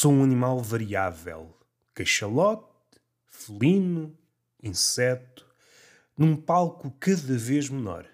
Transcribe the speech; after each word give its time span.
Sou 0.00 0.12
um 0.12 0.22
animal 0.22 0.60
variável, 0.60 1.58
cachalote, 1.92 2.70
felino, 3.26 4.16
inseto, 4.62 5.44
num 6.16 6.36
palco 6.36 6.94
cada 7.00 7.36
vez 7.36 7.68
menor. 7.68 8.06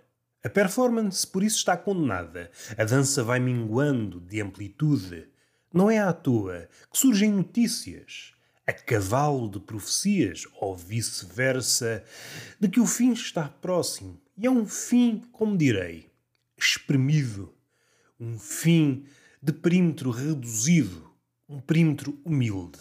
A 0.42 0.48
performance, 0.48 1.26
por 1.26 1.42
isso, 1.42 1.58
está 1.58 1.76
condenada. 1.76 2.50
A 2.78 2.84
dança 2.84 3.22
vai 3.22 3.38
minguando 3.38 4.18
de 4.18 4.40
amplitude. 4.40 5.28
Não 5.70 5.90
é 5.90 5.98
à 5.98 6.10
toa 6.10 6.70
que 6.90 6.98
surgem 6.98 7.30
notícias, 7.30 8.32
a 8.66 8.72
cavalo 8.72 9.46
de 9.50 9.60
profecias, 9.60 10.44
ou 10.58 10.74
vice-versa, 10.74 12.02
de 12.58 12.66
que 12.66 12.80
o 12.80 12.86
fim 12.86 13.12
está 13.12 13.46
próximo. 13.46 14.18
E 14.38 14.46
é 14.46 14.50
um 14.50 14.64
fim, 14.64 15.22
como 15.30 15.54
direi, 15.54 16.10
espremido. 16.56 17.54
Um 18.18 18.38
fim 18.38 19.04
de 19.42 19.52
perímetro 19.52 20.10
reduzido, 20.10 21.12
um 21.48 21.60
perímetro 21.60 22.18
humilde. 22.24 22.78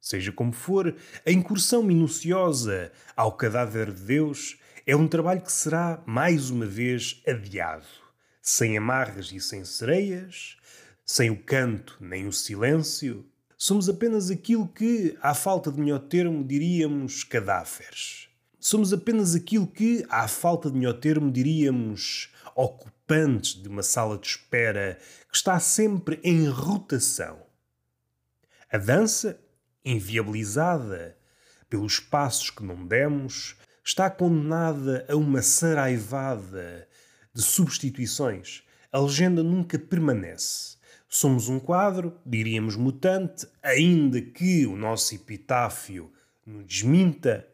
Seja 0.00 0.32
como 0.32 0.52
for, 0.52 0.96
a 1.24 1.30
incursão 1.30 1.82
minuciosa 1.82 2.90
ao 3.16 3.32
cadáver 3.32 3.92
de 3.92 4.02
Deus 4.02 4.58
é 4.86 4.96
um 4.96 5.06
trabalho 5.06 5.42
que 5.42 5.52
será, 5.52 6.02
mais 6.04 6.50
uma 6.50 6.66
vez, 6.66 7.22
adiado. 7.26 7.86
Sem 8.40 8.76
amarras 8.76 9.30
e 9.30 9.40
sem 9.40 9.64
sereias, 9.64 10.56
sem 11.04 11.30
o 11.30 11.40
canto 11.40 11.96
nem 12.00 12.26
o 12.26 12.32
silêncio, 12.32 13.24
somos 13.56 13.88
apenas 13.88 14.30
aquilo 14.30 14.66
que, 14.66 15.16
à 15.20 15.34
falta 15.34 15.70
de 15.70 15.78
melhor 15.78 16.00
termo, 16.00 16.42
diríamos 16.42 17.22
cadáveres. 17.22 18.28
Somos 18.58 18.92
apenas 18.92 19.34
aquilo 19.36 19.66
que, 19.66 20.04
à 20.08 20.26
falta 20.26 20.68
de 20.70 20.76
melhor 20.76 20.94
termo, 20.94 21.30
diríamos 21.30 22.32
ocupantes 22.56 23.54
de 23.54 23.68
uma 23.68 23.82
sala 23.82 24.18
de 24.18 24.26
espera 24.26 24.98
que 25.30 25.36
está 25.36 25.60
sempre 25.60 26.18
em 26.24 26.48
rotação. 26.48 27.51
A 28.72 28.78
dança, 28.78 29.38
inviabilizada 29.84 31.14
pelos 31.68 32.00
passos 32.00 32.48
que 32.48 32.64
não 32.64 32.86
demos, 32.86 33.54
está 33.84 34.08
condenada 34.08 35.04
a 35.10 35.14
uma 35.14 35.42
saraivada 35.42 36.88
de 37.34 37.42
substituições. 37.42 38.62
A 38.90 38.98
legenda 38.98 39.42
nunca 39.42 39.78
permanece. 39.78 40.78
Somos 41.06 41.50
um 41.50 41.60
quadro, 41.60 42.18
diríamos 42.24 42.74
mutante, 42.74 43.46
ainda 43.62 44.22
que 44.22 44.64
o 44.64 44.74
nosso 44.74 45.14
epitáfio 45.14 46.10
nos 46.46 46.64
desminta. 46.64 47.46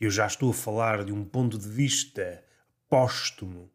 Eu 0.00 0.10
já 0.10 0.26
estou 0.26 0.52
a 0.52 0.54
falar 0.54 1.04
de 1.04 1.12
um 1.12 1.22
ponto 1.22 1.58
de 1.58 1.68
vista 1.68 2.42
póstumo. 2.88 3.70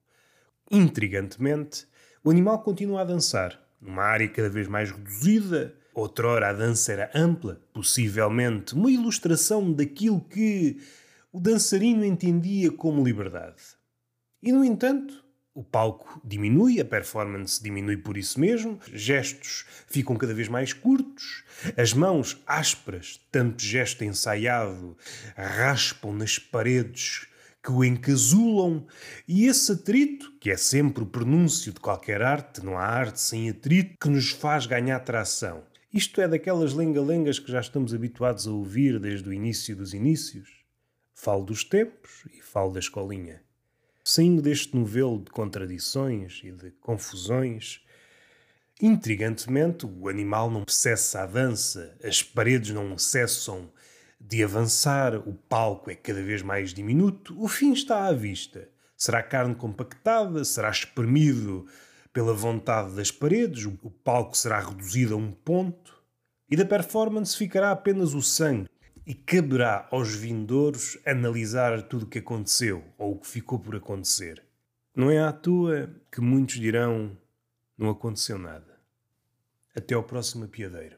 Intrigantemente, 0.72 1.86
o 2.24 2.32
animal 2.32 2.64
continua 2.64 3.02
a 3.02 3.06
dançar, 3.06 3.62
numa 3.80 4.02
área 4.02 4.28
cada 4.28 4.50
vez 4.50 4.68
mais 4.68 4.90
reduzida. 4.90 5.76
Outrora 5.98 6.50
a 6.50 6.54
dança 6.54 6.92
era 6.92 7.10
ampla, 7.16 7.60
possivelmente 7.74 8.76
uma 8.76 8.92
ilustração 8.92 9.74
daquilo 9.74 10.22
que 10.22 10.80
o 11.32 11.40
dançarino 11.40 12.06
entendia 12.06 12.72
como 12.72 13.04
liberdade. 13.04 13.64
E, 14.44 14.52
no 14.52 14.64
entanto, 14.64 15.26
o 15.56 15.64
palco 15.64 16.22
diminui, 16.24 16.80
a 16.80 16.86
performance 16.86 17.64
diminui 17.64 17.98
por 17.98 18.16
isso 18.16 18.40
mesmo, 18.40 18.80
gestos 18.94 19.66
ficam 19.88 20.16
cada 20.16 20.36
vez 20.36 20.48
mais 20.48 20.72
curtos, 20.72 21.44
as 21.76 21.94
mãos 21.94 22.40
ásperas, 22.46 23.20
tanto 23.32 23.64
gesto 23.64 24.04
ensaiado, 24.04 24.96
raspam 25.36 26.14
nas 26.14 26.38
paredes 26.38 27.26
que 27.64 27.72
o 27.72 27.84
encasulam, 27.84 28.86
e 29.28 29.48
esse 29.48 29.72
atrito, 29.72 30.32
que 30.40 30.52
é 30.52 30.58
sempre 30.58 31.02
o 31.02 31.08
pronúncio 31.08 31.74
de 31.74 31.80
qualquer 31.80 32.22
arte, 32.22 32.64
não 32.64 32.78
há 32.78 32.86
arte 32.86 33.20
sem 33.20 33.50
atrito, 33.50 33.98
que 34.00 34.10
nos 34.10 34.30
faz 34.30 34.68
ganhar 34.68 35.00
tração. 35.00 35.64
Isto 35.94 36.20
é 36.20 36.28
daquelas 36.28 36.74
lenga-lengas 36.74 37.40
que 37.40 37.50
já 37.50 37.62
estamos 37.62 37.94
habituados 37.94 38.46
a 38.46 38.52
ouvir 38.52 39.00
desde 39.00 39.30
o 39.30 39.34
início 39.34 39.74
dos 39.74 39.94
inícios. 39.94 40.50
Falo 41.14 41.46
dos 41.46 41.64
tempos 41.64 42.26
e 42.34 42.42
falo 42.42 42.74
da 42.74 42.80
escolinha. 42.80 43.42
Saindo 44.04 44.42
deste 44.42 44.76
novelo 44.76 45.18
de 45.24 45.32
contradições 45.32 46.42
e 46.44 46.52
de 46.52 46.72
confusões, 46.72 47.82
intrigantemente 48.82 49.86
o 49.86 50.10
animal 50.10 50.52
não 50.52 50.66
cessa 50.68 51.24
a 51.24 51.26
dança, 51.26 51.98
as 52.04 52.22
paredes 52.22 52.72
não 52.72 52.98
cessam 52.98 53.72
de 54.20 54.44
avançar, 54.44 55.16
o 55.16 55.34
palco 55.34 55.90
é 55.90 55.96
cada 55.96 56.22
vez 56.22 56.42
mais 56.42 56.74
diminuto, 56.74 57.42
o 57.42 57.48
fim 57.48 57.72
está 57.72 58.06
à 58.08 58.12
vista. 58.12 58.68
Será 58.98 59.24
carne 59.24 59.56
compactada? 59.56 60.44
Será 60.44 60.70
espremido 60.70 61.66
pela 62.18 62.34
vontade 62.34 62.96
das 62.96 63.12
paredes? 63.12 63.66
O 63.66 63.92
palco 63.92 64.36
será 64.36 64.60
reduzido 64.60 65.14
a 65.14 65.18
um 65.18 65.32
ponto? 65.32 66.02
E 66.50 66.58
da 66.58 66.66
performance 66.66 67.38
ficará 67.38 67.70
apenas 67.70 68.16
o 68.16 68.24
sangue, 68.24 68.68
e 69.06 69.14
caberá 69.14 69.88
aos 69.92 70.16
vindouros 70.16 70.98
analisar 71.06 71.80
tudo 71.84 72.06
o 72.06 72.08
que 72.08 72.18
aconteceu 72.18 72.84
ou 72.98 73.12
o 73.12 73.20
que 73.20 73.28
ficou 73.28 73.60
por 73.60 73.76
acontecer. 73.76 74.44
Não 74.96 75.12
é 75.12 75.20
à 75.20 75.32
toa 75.32 75.92
que 76.12 76.20
muitos 76.20 76.56
dirão: 76.56 77.16
não 77.78 77.92
aconteceu 77.92 78.40
nada. 78.40 78.80
Até 79.76 79.94
ao 79.94 80.02
próximo 80.02 80.46
apiadeiro. 80.46 80.98